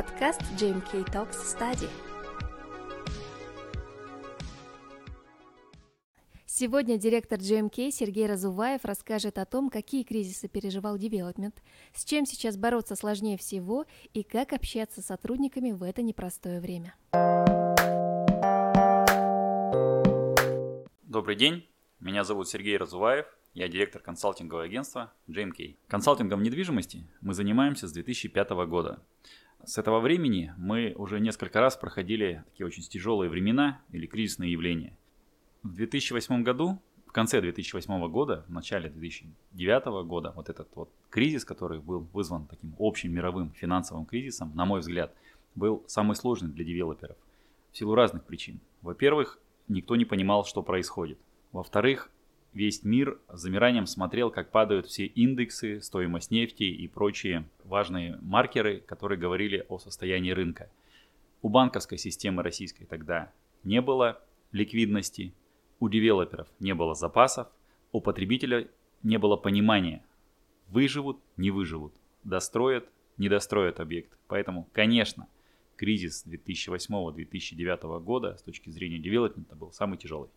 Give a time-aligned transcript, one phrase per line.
[0.00, 1.86] подкаст GMK Talks Study.
[6.46, 11.62] Сегодня директор GMK Сергей Разуваев расскажет о том, какие кризисы переживал девелопмент,
[11.92, 13.84] с чем сейчас бороться сложнее всего
[14.14, 16.94] и как общаться с сотрудниками в это непростое время.
[21.02, 25.76] Добрый день, меня зовут Сергей Разуваев, я директор консалтингового агентства JMK.
[25.88, 29.02] Консалтингом недвижимости мы занимаемся с 2005 года.
[29.64, 34.96] С этого времени мы уже несколько раз проходили такие очень тяжелые времена или кризисные явления.
[35.62, 41.44] В 2008 году, в конце 2008 года, в начале 2009 года, вот этот вот кризис,
[41.44, 45.14] который был вызван таким общим мировым финансовым кризисом, на мой взгляд,
[45.54, 47.16] был самый сложный для девелоперов
[47.70, 48.60] в силу разных причин.
[48.80, 49.38] Во-первых,
[49.68, 51.18] никто не понимал, что происходит.
[51.52, 52.10] Во-вторых,
[52.52, 59.18] весь мир замиранием смотрел, как падают все индексы, стоимость нефти и прочие важные маркеры, которые
[59.18, 60.70] говорили о состоянии рынка.
[61.42, 63.32] У банковской системы российской тогда
[63.64, 64.20] не было
[64.52, 65.32] ликвидности,
[65.78, 67.48] у девелоперов не было запасов,
[67.92, 68.68] у потребителя
[69.02, 70.04] не было понимания,
[70.68, 74.10] выживут, не выживут, достроят, не достроят объект.
[74.28, 75.26] Поэтому, конечно,
[75.76, 80.28] кризис 2008-2009 года с точки зрения девелопмента был самый тяжелый.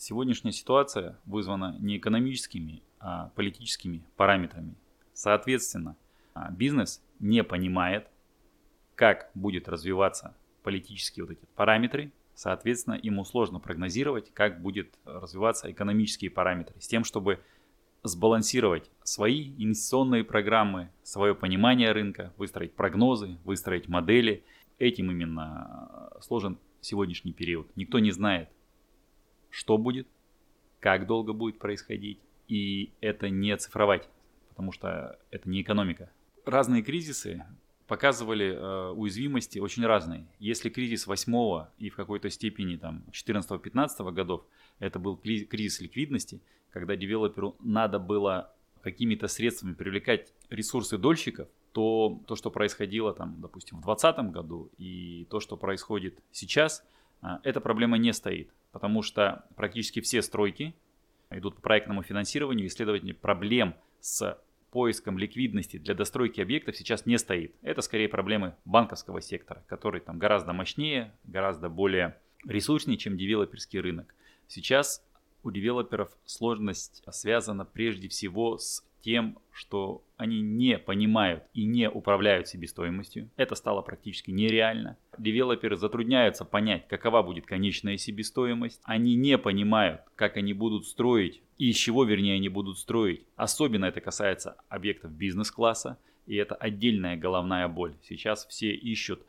[0.00, 4.74] Сегодняшняя ситуация вызвана не экономическими, а политическими параметрами.
[5.12, 5.94] Соответственно,
[6.32, 8.08] а, бизнес не понимает,
[8.94, 16.30] как будет развиваться политические вот эти параметры, соответственно, ему сложно прогнозировать, как будет развиваться экономические
[16.30, 17.38] параметры, с тем, чтобы
[18.02, 24.44] сбалансировать свои инвестиционные программы, свое понимание рынка, выстроить прогнозы, выстроить модели.
[24.78, 27.68] Этим именно а, сложен сегодняшний период.
[27.76, 28.48] Никто не знает,
[29.50, 30.06] что будет,
[30.80, 34.08] как долго будет происходить, и это не цифровать,
[34.48, 36.10] потому что это не экономика.
[36.44, 37.44] Разные кризисы
[37.86, 40.24] показывали э, уязвимости очень разные.
[40.38, 44.44] Если кризис 8 и в какой-то степени там 14-15 годов,
[44.78, 46.40] это был кризис ликвидности,
[46.70, 53.78] когда девелоперу надо было какими-то средствами привлекать ресурсы дольщиков, то то, что происходило там, допустим,
[53.78, 56.84] в 2020 году и то, что происходит сейчас,
[57.42, 60.74] эта проблема не стоит потому что практически все стройки
[61.30, 64.38] идут по проектному финансированию, и, следовательно, проблем с
[64.70, 67.54] поиском ликвидности для достройки объектов сейчас не стоит.
[67.62, 72.16] Это скорее проблемы банковского сектора, который там гораздо мощнее, гораздо более
[72.46, 74.14] ресурснее, чем девелоперский рынок.
[74.46, 75.04] Сейчас
[75.42, 82.48] у девелоперов сложность связана прежде всего с тем, что они не понимают и не управляют
[82.48, 83.30] себестоимостью.
[83.36, 84.96] Это стало практически нереально.
[85.18, 88.80] Девелоперы затрудняются понять, какова будет конечная себестоимость.
[88.84, 93.26] Они не понимают, как они будут строить и из чего, вернее, они будут строить.
[93.36, 95.98] Особенно это касается объектов бизнес-класса.
[96.26, 97.94] И это отдельная головная боль.
[98.02, 99.20] Сейчас все ищут,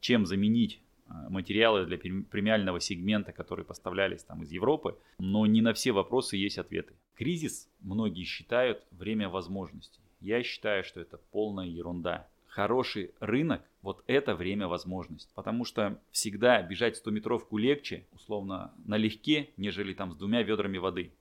[0.00, 0.80] чем заменить
[1.28, 6.58] материалы для премиального сегмента, которые поставлялись там из Европы, но не на все вопросы есть
[6.58, 6.94] ответы.
[7.16, 10.00] Кризис многие считают время возможностей.
[10.20, 12.28] Я считаю, что это полная ерунда.
[12.46, 15.30] Хороший рынок– вот это время возможностей.
[15.34, 21.12] Потому что всегда бежать 100-метровку легче, условно, налегке, нежели там с двумя ведрами воды.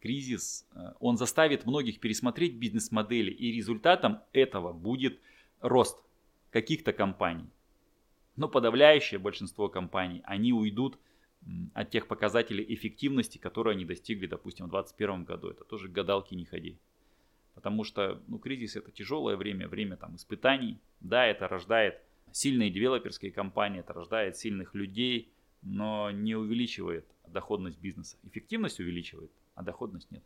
[0.00, 5.18] Кризис, э, он заставит многих пересмотреть бизнес-модели, и результатом этого будет
[5.60, 5.98] рост
[6.50, 7.48] каких-то компаний
[8.38, 10.96] но подавляющее большинство компаний, они уйдут
[11.74, 15.48] от тех показателей эффективности, которые они достигли, допустим, в 2021 году.
[15.48, 16.78] Это тоже гадалки не ходи.
[17.54, 20.78] Потому что ну, кризис это тяжелое время, время там, испытаний.
[21.00, 22.00] Да, это рождает
[22.30, 25.32] сильные девелоперские компании, это рождает сильных людей,
[25.62, 28.18] но не увеличивает доходность бизнеса.
[28.22, 30.22] Эффективность увеличивает, а доходность нет.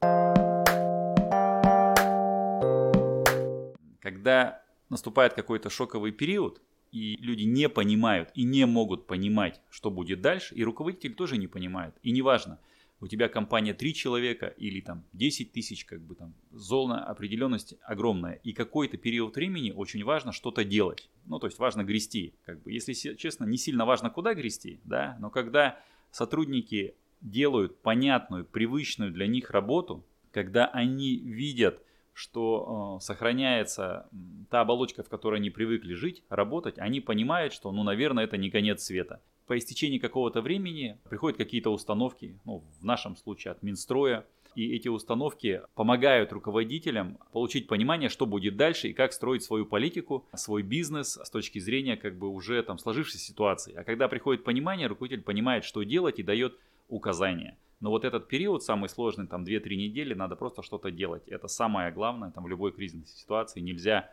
[4.00, 6.60] Когда наступает какой-то шоковый период,
[6.92, 11.48] и люди не понимают и не могут понимать, что будет дальше, и руководитель тоже не
[11.48, 11.94] понимает.
[12.02, 12.58] И неважно,
[13.00, 18.34] у тебя компания 3 человека или там 10 тысяч, как бы там, зона определенности огромная.
[18.44, 21.10] И какой-то период времени очень важно что-то делать.
[21.26, 22.34] Ну, то есть важно грести.
[22.44, 25.80] Как бы, если честно, не сильно важно, куда грести, да, но когда
[26.12, 34.08] сотрудники делают понятную, привычную для них работу, когда они видят, что э, сохраняется
[34.50, 38.50] та оболочка, в которой они привыкли жить, работать, они понимают, что, ну, наверное, это не
[38.50, 39.20] конец света.
[39.46, 44.24] По истечении какого-то времени приходят какие-то установки, ну, в нашем случае от Минстроя,
[44.54, 50.26] и эти установки помогают руководителям получить понимание, что будет дальше и как строить свою политику,
[50.34, 53.74] свой бизнес с точки зрения как бы уже там сложившейся ситуации.
[53.74, 57.56] А когда приходит понимание, руководитель понимает, что делать и дает указания.
[57.82, 61.26] Но вот этот период самый сложный, там 2-3 недели, надо просто что-то делать.
[61.26, 64.08] Это самое главное, там в любой кризисной ситуации нельзя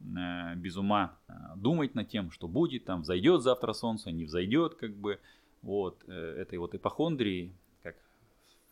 [0.00, 4.74] э, без ума э, думать над тем, что будет, там взойдет завтра солнце, не взойдет,
[4.74, 5.20] как бы,
[5.62, 7.54] вот, э, этой вот ипохондрии,
[7.84, 7.94] как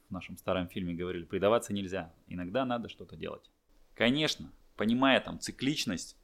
[0.08, 3.49] в нашем старом фильме говорили, предаваться нельзя, иногда надо что-то делать.
[3.94, 6.17] Конечно, понимая там цикличность,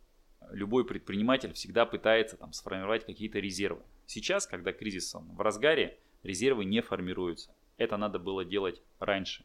[0.50, 3.82] любой предприниматель всегда пытается там сформировать какие-то резервы.
[4.06, 7.52] Сейчас, когда кризис в разгаре, резервы не формируются.
[7.78, 9.44] Это надо было делать раньше.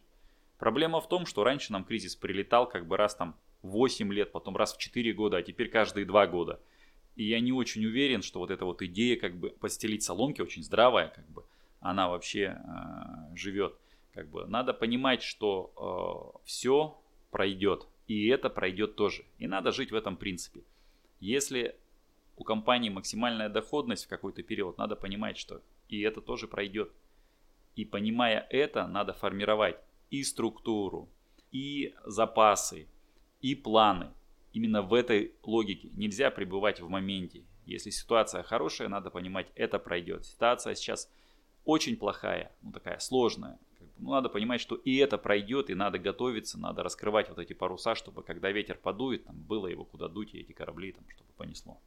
[0.58, 4.56] Проблема в том, что раньше нам кризис прилетал как бы раз там 8 лет, потом
[4.56, 6.60] раз в 4 года, а теперь каждые 2 года.
[7.16, 10.64] И я не очень уверен, что вот эта вот идея как бы постелить соломки очень
[10.64, 11.44] здравая, как бы
[11.80, 13.76] она вообще э, живет.
[14.14, 16.98] Как бы надо понимать, что э, все
[17.32, 19.26] пройдет, и это пройдет тоже.
[19.40, 20.62] И надо жить в этом принципе.
[21.20, 21.76] Если
[22.38, 26.92] у компании максимальная доходность в какой-то период, надо понимать, что и это тоже пройдет.
[27.76, 29.78] И понимая это, надо формировать
[30.10, 31.10] и структуру,
[31.52, 32.88] и запасы,
[33.42, 34.12] и планы.
[34.54, 37.44] Именно в этой логике нельзя пребывать в моменте.
[37.66, 40.26] Если ситуация хорошая, надо понимать, это пройдет.
[40.26, 41.10] Ситуация сейчас
[41.64, 43.58] очень плохая, ну такая сложная.
[43.98, 47.94] Ну, надо понимать, что и это пройдет, и надо готовиться, надо раскрывать вот эти паруса,
[47.94, 51.80] чтобы когда ветер подует, там было его куда дуть, и эти корабли там, чтобы понесло.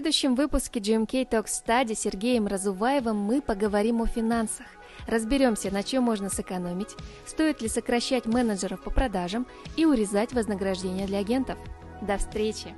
[0.00, 4.64] Следующем выпуске GMK Talk Study с Сергеем Разуваевым мы поговорим о финансах.
[5.06, 11.18] Разберемся, на чем можно сэкономить, стоит ли сокращать менеджеров по продажам и урезать вознаграждения для
[11.18, 11.58] агентов.
[12.00, 12.74] До встречи!